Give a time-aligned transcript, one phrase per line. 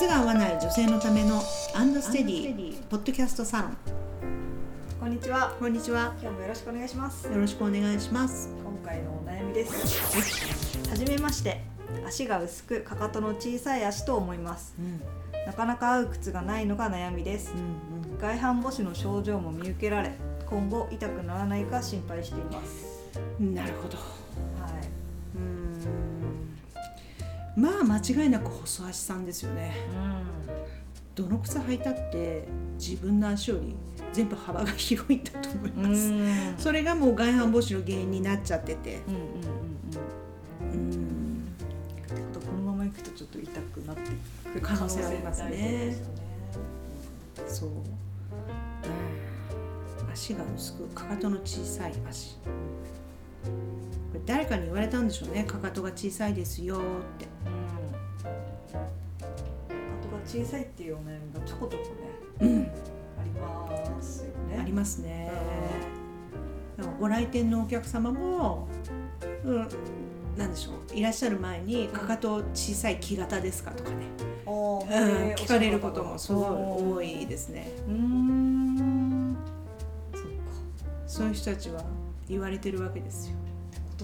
[0.00, 1.42] 靴が合わない女性のための
[1.74, 3.76] アンドステディポッドキャストサロン
[4.98, 5.54] こんにちは。
[5.60, 7.26] こんにちは今日もよろしくお願いします。
[7.26, 10.88] よろしくお願いします今回のお悩みです。
[10.88, 11.60] はじめまして。
[12.06, 14.74] 足が薄く、かかとの小さい足と思います。
[14.78, 15.02] うん
[15.46, 17.52] なかなか合う靴がないのが悩みです。
[17.52, 20.12] うん外反母趾の症状も見受けられ、
[20.46, 22.86] 今後痛くならないか心配しています。
[23.38, 23.98] うんなるほど
[27.60, 29.74] まあ間違いなく細足さんですよね
[30.46, 31.16] い。
[31.16, 32.44] どの靴履いたって
[32.78, 33.74] 自分の足より
[34.12, 35.90] 全部幅が広いんだと思いうん。
[35.90, 36.54] ます、うん。
[36.58, 39.20] それがもう外反母趾の原因になっちゃっててうんうん
[40.72, 41.48] うんうん。
[42.32, 44.02] このまま行くとちょっと痛くなって
[44.50, 45.96] くる可能性ありますねね
[47.46, 47.74] そう、うん
[50.12, 52.36] 足が薄くかかとの小さい足
[54.26, 56.80] 誰かに言われたんでしょうねかかとが小さいですよっ
[57.18, 57.26] て
[60.30, 61.84] 小さいっていうお悩みがちょこちょこ
[62.44, 62.62] ねうん。
[63.20, 64.58] ありますよね。
[64.60, 65.28] ありますね。
[67.00, 68.68] ご来店のお客様も、
[69.44, 69.68] うん、
[70.38, 73.96] なんでしょういらっしゃる前にかかと小さい木型ですかとかね、
[74.46, 77.72] あうんー聞かれることもすごい多ういですね。
[77.88, 79.36] ーん。
[80.14, 80.28] そっか。
[81.08, 81.82] そういう人たちは
[82.28, 83.36] 言われてるわけですよ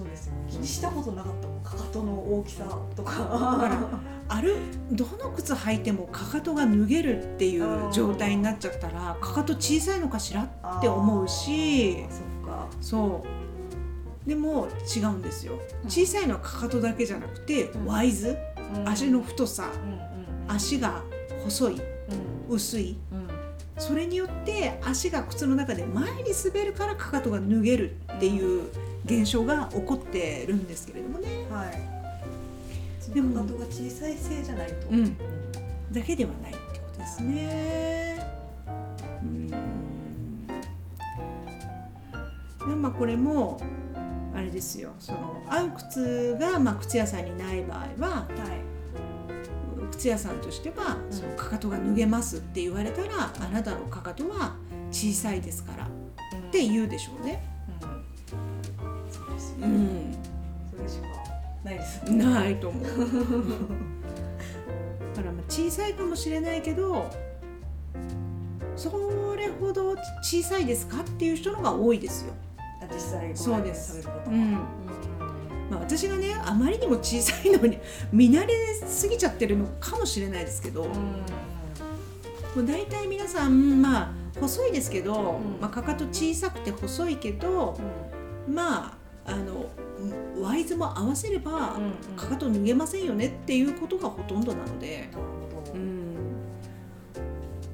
[0.00, 0.32] ことですよ。
[0.48, 1.62] 気にしたことなかったもん。
[1.62, 3.16] かかとの大きさとだか。
[3.16, 4.00] か。
[4.28, 4.56] ある。
[4.90, 12.04] どの靴履いてもかかとが脱げるっていう状態になっちゃったらかかと小さいのかしらって思うし。
[12.10, 12.68] そっか。
[12.80, 13.24] そ
[14.24, 14.28] う。
[14.28, 15.54] でも違うんですよ。
[15.84, 15.90] うん。
[15.90, 17.86] 小さいのはかかとだけじゃなくてうん。
[17.86, 18.36] ワイズ。
[18.76, 18.88] うん。
[18.88, 19.70] 足の太さ。
[19.84, 20.56] うんうん。
[20.56, 21.02] 足が
[21.44, 21.74] 細い。
[21.74, 22.54] うん。
[22.54, 22.96] 薄い。
[23.12, 23.25] うん
[23.78, 28.70] それによって足が靴の中で前に滑るからかかとが脱げるっていう
[29.04, 31.96] 現象が起こってるんですけれどもねはい。
[33.14, 34.88] でもかかとが小さいせいじゃないと。
[34.90, 35.16] うん
[35.92, 38.18] だけではないってことですね。
[39.22, 39.56] うんで
[42.74, 43.60] まあこれも
[44.34, 48.65] あれですよその合う靴が、まあ、靴屋さんにない場合ははい。
[49.96, 54.56] 靴屋さんとしてはうんそのかかとが脱げますって言われたら、あなたのかかとは
[54.90, 55.88] 小さいですからっ
[56.46, 57.42] って言うでしょうね。
[57.82, 59.12] うん。
[59.12, 59.66] そうですよね。
[59.66, 60.16] うん、
[60.70, 61.06] それしか
[61.64, 62.24] ないですよね。
[62.24, 62.82] ないと思う。
[65.14, 67.10] だからまあ小さいかもしれないけど
[68.76, 68.90] そ
[69.36, 72.34] れほど小さいですかっていう人のが多いですよ。
[72.82, 74.36] あ実際ごそう来店ですされる方は。
[74.36, 75.15] うん
[75.70, 77.78] まあ、私がねあまりにも小さいのに
[78.12, 78.54] 見慣れ
[78.86, 80.90] すぎちゃってるのかもしれないですけど、も
[82.56, 85.60] う大体皆さんまあ細いですけど、うん。
[85.60, 87.78] まあ、かかと小さくて細いけど
[88.48, 89.66] まああの
[90.40, 91.92] ワイズも合わせればうんうん。
[92.16, 95.08] かかと脱げませんよねっていうことがほとんどなので、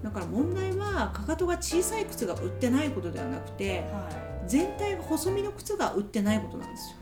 [0.03, 4.09] だから問題はかかとが小さい靴が売ってないことではなくては
[4.47, 6.97] 全体が細身の靴が売ってないことなんですよ。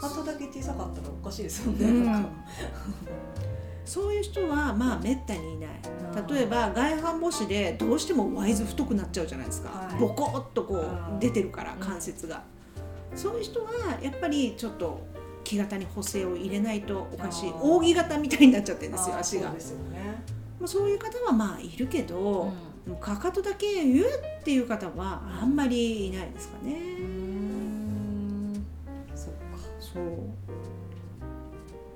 [0.00, 1.86] かかとだけ小さかったらおかしいですよね。
[1.86, 2.26] うん。
[3.84, 5.70] そういう人はまあめったにいない。
[6.16, 6.26] うん。
[6.26, 10.00] 例えば外反母趾でどうしてもワイズ太くなっちゃうじゃないですか、はい。
[10.00, 11.80] ボコッとこううん出てるからうん。
[11.80, 12.42] 関節が、
[13.14, 13.70] そういう人は
[14.02, 15.00] やっぱりちょっと
[15.44, 17.52] 木型に補正を入れないとおかしい。
[17.60, 19.48] 扇形みたいになっちゃってるんですよ足が。
[19.48, 20.22] そうですよね。
[20.60, 22.52] まあ、そういう方はまあいるけど、
[22.84, 26.89] でもかかとだけ言うっていう方はあんまりいないですかね、
[29.92, 30.04] そう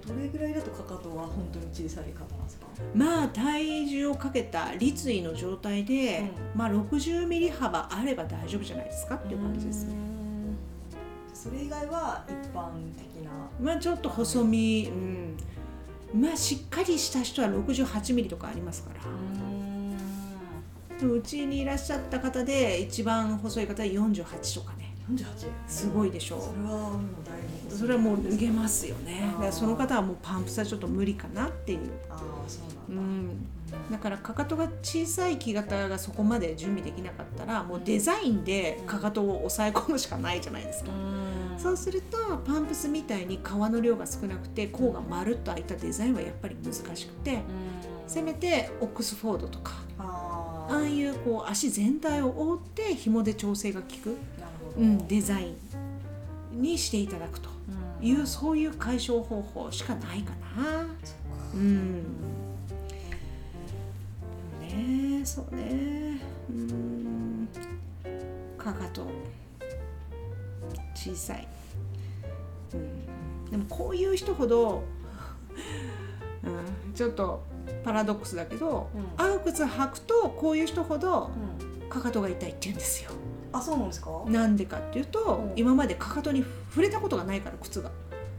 [0.07, 2.67] どれぐらいだとかかとは本当に小さい方なんですか？
[2.95, 9.95] まあ体重をかけた立位の状態で、まあ60ミリ幅あれば大丈夫じゃないですかっていう感じですね。
[9.95, 10.57] うん。
[11.33, 13.31] それ以外は一般的な？
[13.61, 14.91] まあちょっと細身、
[16.13, 19.01] うん、まあしっかりした人は68ミリとかありますから。
[21.09, 24.84] うちにいらっしゃった方で一番細い方は48とかね。
[25.69, 27.39] すごいでしょうそれはもうだい
[27.69, 27.77] ぶ。
[27.77, 29.31] それはもう脱げますよね。
[29.35, 31.79] だからその方はもうパンプスはちょっと無理かなっていう。
[32.09, 32.19] ああ、
[32.49, 33.33] そううなんだ。
[33.33, 33.91] ん。
[33.91, 40.91] だからかかとが小さい木型がそこまで準備できなかったらもうデザインでかかとを抑え込むしかないじゃないですか。
[40.91, 47.39] うんそうするとパンプスみたいに皮の量が少なくて甲がまるっと開いたデザインはやっぱり難しくて
[48.07, 54.17] せめてオックスフォードとかあああいうこう足全体を覆って紐で調整が効く、
[54.77, 55.55] うん、デザイ
[56.53, 57.49] ンにしていただくと
[58.01, 58.07] うん。
[58.07, 60.87] いうそういう解消方法しかないかな。
[61.55, 62.03] うん。
[64.69, 66.21] でもねそうね。
[66.51, 67.49] うん。
[68.59, 69.07] かかと
[70.95, 71.47] 小さい、
[72.73, 74.83] うん、でもこういう人ほど、
[76.43, 77.43] うん、ちょっと
[77.85, 79.25] パラドックスだけど、うん。
[79.25, 81.31] 合う靴履くとこういう人ほど
[81.81, 81.89] うん。
[81.89, 83.11] かかとが痛いって言うんですよ
[83.55, 84.11] あそうなんですか？
[84.27, 85.53] なんでかっていうと、うん。
[85.57, 87.91] 今までかかとに触れたことがないから靴が。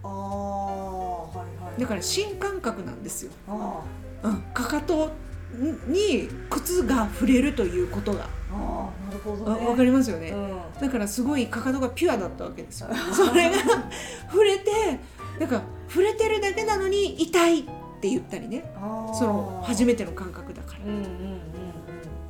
[0.04, 3.82] ああはいはいだから新感覚なんですよ、あ
[4.24, 5.10] うん、かかと
[5.88, 8.24] に靴が触れるということが。
[8.24, 9.66] あああなるほどね。
[9.66, 10.60] わわかりますよね、うん。
[10.80, 12.90] だからすごいかかとがピュアだったわけですよ。
[13.12, 13.58] それが
[14.30, 15.00] 触れて
[15.40, 17.64] なんか触れてるだけなのに痛いっ
[18.00, 18.72] て言ったりね。
[18.76, 19.14] あー。
[19.14, 20.80] その初めての感覚だから。
[20.86, 21.06] うんうんうん。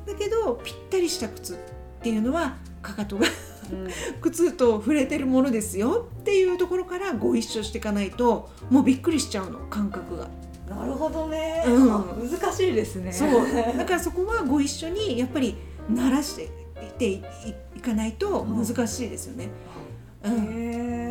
[0.06, 1.56] だけどぴったりした靴っ
[2.02, 2.56] ていうのは
[2.86, 3.26] かかとが。
[3.72, 3.84] うん。
[3.86, 3.90] うん
[4.20, 10.28] 靴と触れてるものですよっていうところからご一緒していかないともうびっくりしちゃうの感覚が。
[10.68, 11.92] なるほどね、うん。
[11.92, 13.12] あ難しいですね。
[13.12, 13.30] そう。
[13.76, 15.56] だからそこはご一緒にやっぱり
[15.90, 16.50] 慣らしていっ
[16.96, 17.24] てい
[17.76, 19.48] いかないと難しいですよね、
[20.24, 20.32] うん。
[20.32, 20.36] へ
[21.02, 21.05] え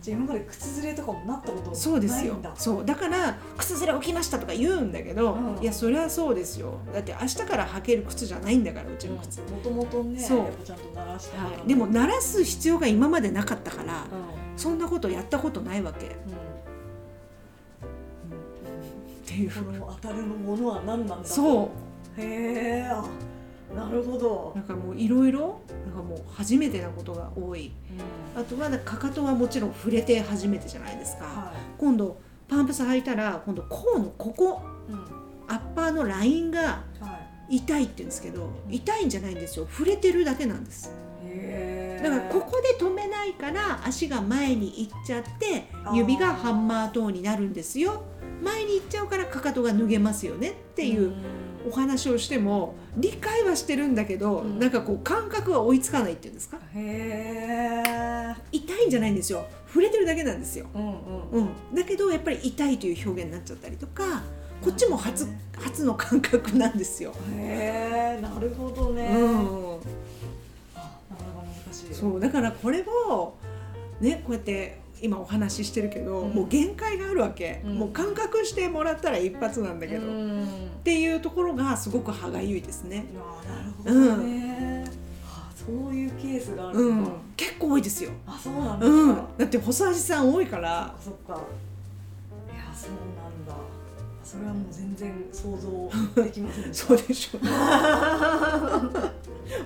[0.00, 1.76] じゃあ今まで靴ずれとかもなったことないんだ。
[1.76, 2.36] そうですよ。
[2.54, 2.84] そう。
[2.84, 5.62] だから靴ずれ起きましたとか言うんだけど、うん。
[5.62, 6.78] いやそれはそうですよ。
[6.92, 10.38] だって明日から履ける靴じゃないんだからうちの靴、もともとねそう。
[10.38, 14.58] やっぱちゃんと鳴らしてはい、でも鳴らす必要が今までなかったから、うん。
[14.58, 16.14] そんなことやったことないわけ、っう
[19.26, 19.50] ていう。
[19.50, 21.34] んこの当たるのものは何なんだと。
[21.34, 21.70] そ
[22.16, 22.20] う。
[22.20, 23.04] へえあ
[23.74, 24.52] なるほど。
[24.54, 27.72] なんかもういろいろなんかもう初めてなことが多い。
[28.36, 35.04] あとはかかとはもちろん触れて初めてじゃないですか、は今度パンプス履いたら今度甲のここいうん。
[35.48, 37.18] アッパーのラインがは
[37.50, 37.56] い。
[37.56, 39.66] 痛いって言うんですけど痛いんじゃないんですよ。
[39.68, 40.92] 触れてるだけなんです。
[42.00, 48.04] だからここで止めないから足が前に行っちゃって指がハンマートーンになるんですよ。
[48.42, 51.12] 前に行っちゃうからかかとが脱げますよねっていう
[51.68, 54.58] お話をしても理解はしてるんだけど、うん。
[54.58, 56.58] なんかこう感覚が追いつかないっていうんですか？
[56.74, 59.46] へえ痛いんじゃないんですよ。
[59.66, 60.92] 触れてるだけなんですよ、うんうん。
[61.32, 64.22] うん、だけどやっぱり痛いという表現になっちゃったりとか
[64.60, 65.28] こっちも初
[65.58, 69.76] 初の感覚なんですよ、へえなるほどね、うん、
[70.74, 71.94] あなかなか難しい。
[71.94, 73.34] そうだからこれを
[74.00, 76.34] ねこうやって今お話ししてるけど、うん。
[76.34, 77.74] もう限界があるわけ、うん。
[77.78, 80.46] もう感覚してもらったら一発なんだけど、っうん。
[80.84, 83.06] ていうところがすごく歯がゆいですね。
[83.16, 84.84] あなるほどね、
[85.26, 87.02] あそういうケースがあるうん。
[87.02, 88.10] んだ、、結構多いですよ。
[88.26, 91.34] あそうなんですか、うん、だって細味さん多いから、そっか。
[91.34, 93.54] いやそうなんだ
[94.22, 97.50] それはもう全然想像できませんで そうでしょう、ね。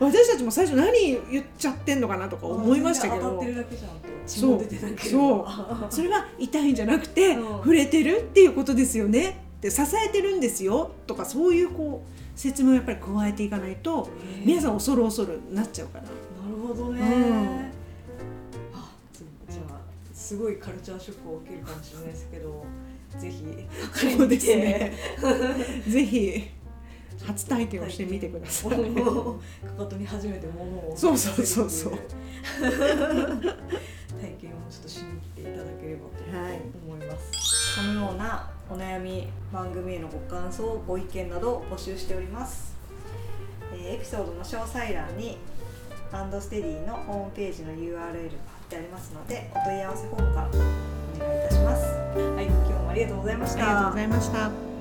[0.01, 0.93] 私たちも最初何
[1.31, 3.23] 言っちゃってんのかなとか思いましたけど。
[3.23, 3.97] 当たってるだけじゃんと
[4.27, 4.65] 血そう。
[5.11, 5.87] そう。
[5.91, 7.43] それは痛いんじゃなくて、うん。
[7.59, 9.45] 触れてるっていうことですよね。
[9.61, 14.11] で支えてるんですよとかそういうこう説明をやっぱり加えていかないと
[14.45, 16.05] 皆さん恐る恐るなっちゃうから。
[16.05, 17.75] なるほどね、うん。
[20.13, 22.65] すごいカルチャーショックを受けるかもしれないですけど
[23.19, 23.45] ぜひ。
[24.17, 24.93] そうですね。
[25.89, 26.51] ぜひ
[27.25, 28.71] 初体験をしてみてください。
[28.71, 31.93] かかとに初めて物をそうそうそうそう。
[32.61, 36.61] 体験をちょっとしに来ていただければとはい。
[36.87, 42.75] 思います、このようなお悩み番組へのご感想ご意見などを募集しております、
[43.73, 45.39] えーエピソードの詳細欄に
[46.11, 48.13] ハンドステディのホームページの URL が貼っ
[48.69, 50.51] てありますのでお問い合わせフォームからお
[51.19, 54.74] 願いいたしますはい今日もありがとうございましたありがとうございました。